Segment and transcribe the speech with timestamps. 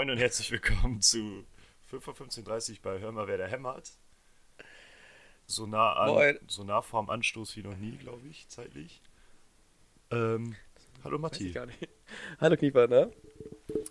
[0.00, 1.44] Moin und herzlich willkommen zu
[1.92, 3.90] 5.15.30 Uhr bei Hör mal, wer da hämmert.
[5.44, 9.02] So nah, an, so nah vorm Anstoß wie noch nie, glaube ich, zeitlich.
[10.10, 10.56] Ähm,
[11.04, 11.52] hallo Matti.
[12.40, 13.12] Hallo Knieper, ne?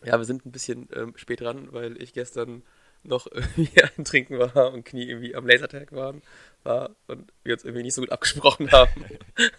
[0.03, 2.63] Ja, wir sind ein bisschen ähm, spät dran, weil ich gestern
[3.03, 6.23] noch irgendwie ein Trinken war und Knie irgendwie am Lasertag waren,
[6.63, 9.05] war und wir uns irgendwie nicht so gut abgesprochen haben.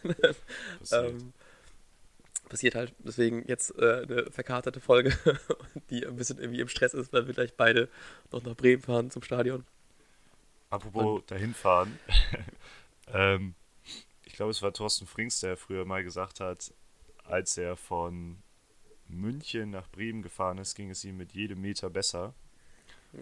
[0.90, 1.32] ähm,
[2.50, 2.92] passiert halt.
[2.98, 5.16] Deswegen jetzt äh, eine verkaterte Folge,
[5.90, 7.88] die ein bisschen irgendwie im Stress ist, weil wir gleich beide
[8.30, 9.64] noch nach Bremen fahren zum Stadion.
[10.68, 11.98] Apropos Und, dahin fahren.
[13.12, 13.54] ähm,
[14.24, 16.72] ich glaube, es war Thorsten Frings, der früher mal gesagt hat,
[17.24, 18.42] als er von
[19.08, 22.34] München nach Bremen gefahren ist, ging es ihm mit jedem Meter besser.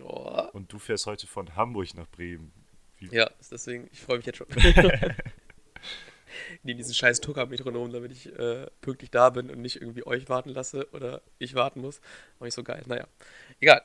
[0.03, 0.47] Oh.
[0.53, 2.53] Und du fährst heute von Hamburg nach Bremen.
[2.99, 4.49] Wie ja, deswegen, ich freue mich jetzt schon.
[6.65, 10.51] in diesen scheiß Tucker-Metronom, damit ich äh, pünktlich da bin und nicht irgendwie euch warten
[10.51, 12.01] lasse oder ich warten muss.
[12.39, 12.83] War nicht so geil.
[12.87, 13.07] Naja,
[13.61, 13.83] egal.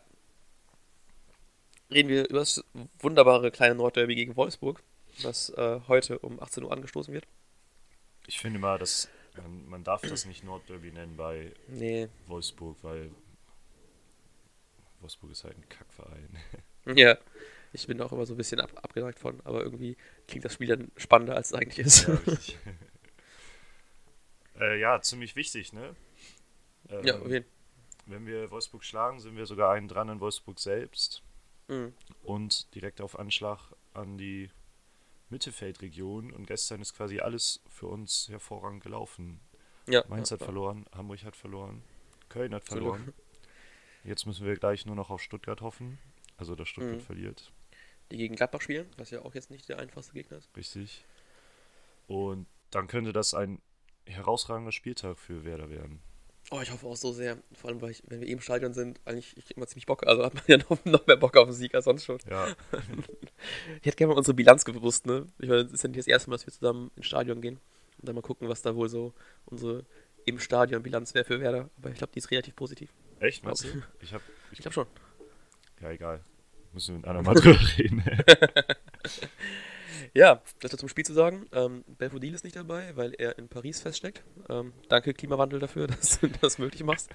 [1.92, 2.64] Reden wir über das
[3.00, 4.82] wunderbare kleine Nordderby gegen Wolfsburg,
[5.22, 7.28] das äh, heute um 18 Uhr angestoßen wird.
[8.26, 9.10] Ich finde mal, dass
[9.68, 12.08] man darf das nicht Nordderby nennen bei nee.
[12.28, 13.12] Wolfsburg, weil
[15.04, 16.38] Wolfsburg ist halt ein Kackverein.
[16.96, 17.18] Ja.
[17.72, 19.96] Ich bin auch immer so ein bisschen ab, abgeneigt von, aber irgendwie
[20.28, 22.08] klingt das Spiel dann spannender, als es eigentlich ist.
[22.08, 22.20] Ja,
[24.60, 25.96] äh, ja ziemlich wichtig, ne?
[26.90, 27.46] Ähm, ja, auf jeden
[28.06, 31.24] Wenn wir Wolfsburg schlagen, sind wir sogar einen dran in Wolfsburg selbst.
[31.70, 31.94] Mhm.
[32.22, 34.50] Und direkt auf Anschlag an die
[35.30, 36.32] Mittelfeldregion.
[36.32, 39.40] Und gestern ist quasi alles für uns hervorragend gelaufen.
[39.88, 41.82] Ja, Mainz ja, hat verloren, Hamburg hat verloren,
[42.30, 43.14] Köln hat verloren.
[44.04, 46.00] Jetzt müssen wir gleich nur noch auf Stuttgart hoffen.
[46.38, 47.02] Also, dass Stuttgart mhm.
[47.02, 47.52] verliert
[48.14, 50.50] die gegen Gladbach spielen, was ja auch jetzt nicht der einfachste Gegner ist.
[50.56, 51.06] Richtig.
[52.08, 53.62] Und dann könnte das ein
[54.06, 56.02] herausragender Spieltag für Werder werden.
[56.52, 57.38] Oh, ich hoffe auch so sehr.
[57.54, 60.06] Vor allem, weil ich, wenn wir eben im Stadion sind, eigentlich, immer ziemlich Bock.
[60.06, 62.20] Also hat man ja noch, noch mehr Bock auf den Sieg als sonst schon.
[62.30, 62.48] Ja.
[63.80, 65.28] ich hätte gerne mal unsere Bilanz gewusst, ne?
[65.40, 67.60] Ich meine, es ist ja nicht das erste Mal, dass wir zusammen ins Stadion gehen.
[68.00, 69.14] Und dann mal gucken, was da wohl so
[69.46, 69.86] unsere
[70.26, 71.70] im Stadion Bilanz wäre für Werder.
[71.78, 72.94] Aber ich glaube, die ist relativ positiv.
[73.24, 73.52] Echt, du?
[74.02, 74.88] Ich, hab, ich, ich glaube schon.
[75.82, 76.20] Ja, egal.
[76.74, 78.04] Müssen wir mit einer mal drüber reden.
[80.14, 81.46] ja, das zum Spiel zu sagen.
[81.54, 84.24] Ähm, Belfodil ist nicht dabei, weil er in Paris feststeckt.
[84.50, 87.10] Ähm, danke, Klimawandel, dafür, dass du das möglich machst.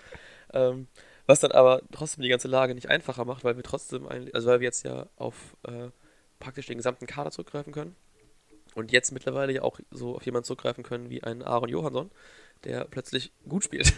[0.54, 0.88] Ähm,
[1.26, 4.48] was dann aber trotzdem die ganze Lage nicht einfacher macht, weil wir trotzdem, ein, also
[4.48, 5.90] weil wir jetzt ja auf äh,
[6.40, 7.96] praktisch den gesamten Kader zurückgreifen können.
[8.75, 12.10] Und jetzt mittlerweile ja auch so auf jemanden zurückgreifen können wie einen Aaron Johansson,
[12.64, 13.92] der plötzlich gut spielt.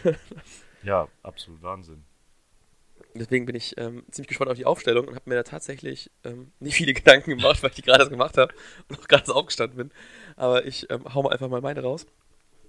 [0.83, 2.05] Ja, absolut Wahnsinn.
[3.15, 6.53] Deswegen bin ich ähm, ziemlich gespannt auf die Aufstellung und habe mir da tatsächlich ähm,
[6.61, 8.55] nicht viele Gedanken gemacht, weil ich die gerade das gemacht habe
[8.89, 9.91] und auch gerade so aufgestanden bin.
[10.37, 12.07] Aber ich ähm, hau mal einfach mal meine raus.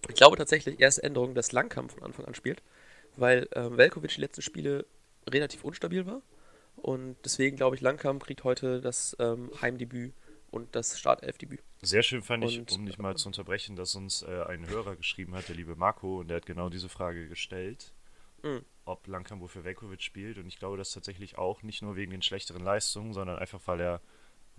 [0.10, 2.64] Ich glaube tatsächlich, erste Änderung, dass Langkamp von Anfang an spielt,
[3.18, 4.86] weil ähm, Velkovic die letzten Spiele
[5.30, 6.22] relativ unstabil war.
[6.76, 10.14] Und deswegen glaube ich, Langkamp kriegt heute das ähm, Heimdebüt
[10.50, 11.62] und das Startelfdebüt.
[11.82, 14.96] Sehr schön fand ich, und, um dich mal zu unterbrechen, dass uns äh, ein Hörer
[14.96, 17.94] geschrieben hat, der liebe Marco, und der hat genau diese Frage gestellt.
[18.44, 20.38] Mhm ob Langkamp für Velkovic spielt.
[20.38, 23.79] Und ich glaube das tatsächlich auch, nicht nur wegen den schlechteren Leistungen, sondern einfach, weil
[23.79, 24.02] er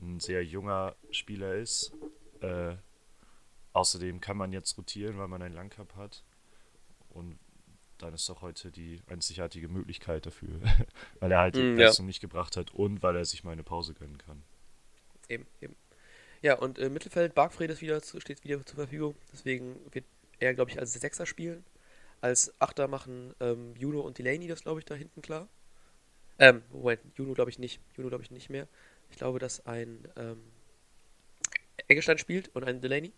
[0.00, 1.93] ein sehr junger Spieler ist.
[2.41, 2.76] Äh,
[3.72, 6.25] außerdem kann man jetzt rotieren, weil man einen Langkamp hat.
[7.10, 7.38] Und
[7.98, 10.60] dann ist doch heute die einzigartige Möglichkeit dafür,
[11.20, 12.09] weil er halt die mm, Leistung ja.
[12.09, 14.43] nicht gebracht hat und weil er sich mal eine Pause gönnen kann.
[15.28, 15.76] Eben, eben.
[16.41, 19.14] Ja, und im Mittelfeld, Bargfred ist wieder, steht wieder zur Verfügung.
[19.32, 20.04] Deswegen wird
[20.41, 21.64] er, glaube ich, als Sechser spielen.
[22.22, 25.49] Als Achter machen ähm, Juno und Delaney das, glaube ich, da hinten klar.
[26.38, 27.81] Ähm, Moment, Juno glaube ich nicht.
[27.97, 28.69] Juno glaube ich nicht mehr.
[29.10, 30.41] Ich glaube, dass ein ähm,
[31.88, 33.12] Eggestein spielt und ein Delaney.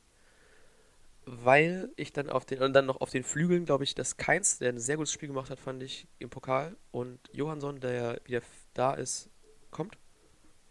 [1.27, 4.59] Weil ich dann auf den, und dann noch auf den Flügeln, glaube ich, dass Keins,
[4.59, 6.75] der ein sehr gutes Spiel gemacht hat, fand ich, im Pokal.
[6.91, 8.41] Und Johansson, der ja wieder
[8.73, 9.29] da ist,
[9.71, 9.99] kommt.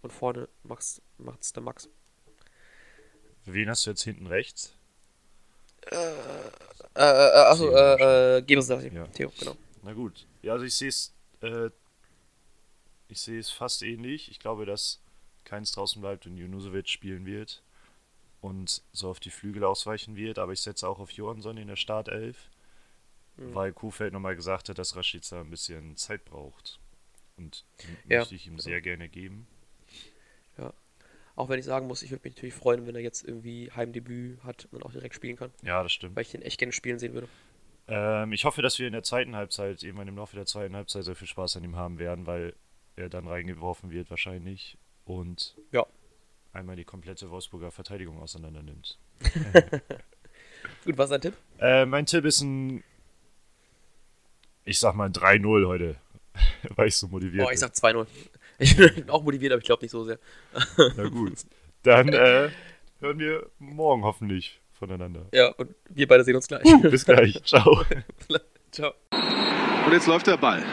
[0.01, 1.87] Und vorne macht es der Max.
[3.45, 4.75] Wen hast du jetzt hinten rechts?
[5.91, 6.13] Äh,
[6.95, 9.07] äh, äh, achso, äh, äh, Gebers ja.
[9.07, 9.55] Theo, genau.
[9.81, 10.25] Na gut.
[10.41, 11.69] Ja, also ich sehe es, äh,
[13.07, 14.29] ich sehe es fast ähnlich.
[14.29, 14.99] Ich glaube, dass
[15.43, 17.61] keins draußen bleibt und Junusovic spielen wird
[18.41, 21.75] und so auf die Flügel ausweichen wird, aber ich setze auch auf Johansson in der
[21.75, 22.49] Startelf,
[23.37, 23.55] mhm.
[23.55, 26.79] weil Kuhfeld nochmal gesagt hat, dass Rashica ein bisschen Zeit braucht.
[27.37, 29.47] Und die ja, möchte ich ihm sehr gerne geben.
[31.35, 34.43] Auch wenn ich sagen muss, ich würde mich natürlich freuen, wenn er jetzt irgendwie Heimdebüt
[34.43, 35.51] hat und auch direkt spielen kann.
[35.63, 36.15] Ja, das stimmt.
[36.15, 37.27] Weil ich den echt gerne spielen sehen würde.
[37.87, 41.03] Ähm, ich hoffe, dass wir in der zweiten Halbzeit, irgendwann im Laufe der zweiten Halbzeit,
[41.03, 42.53] sehr viel Spaß an ihm haben werden, weil
[42.95, 45.85] er dann reingeworfen wird wahrscheinlich und ja.
[46.53, 48.99] einmal die komplette Wolfsburger Verteidigung auseinander nimmt.
[50.85, 51.33] Gut, was ist dein Tipp?
[51.59, 52.83] Äh, mein Tipp ist ein,
[54.63, 55.95] ich sag mal 3-0 heute.
[56.75, 58.07] Weil ich so motiviert Oh, ich sag 2-0.
[58.59, 60.19] Ich bin auch motiviert, aber ich glaube nicht so sehr.
[60.95, 61.33] Na gut.
[61.83, 62.49] Dann äh,
[62.99, 65.25] hören wir morgen hoffentlich voneinander.
[65.33, 66.63] Ja, und wir beide sehen uns gleich.
[66.81, 67.41] Bis gleich.
[67.43, 67.83] Ciao.
[68.71, 68.93] Ciao.
[69.85, 70.63] Und jetzt läuft der Ball.